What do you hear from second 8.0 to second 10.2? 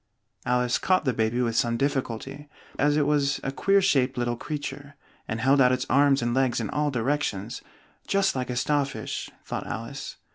"just like a star fish," thought Alice.